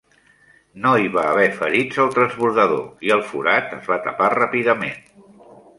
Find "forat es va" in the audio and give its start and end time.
3.35-4.03